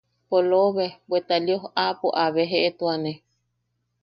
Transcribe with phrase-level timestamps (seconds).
[0.29, 3.11] Polobe, bweta Lios aapo a bejeʼetuane.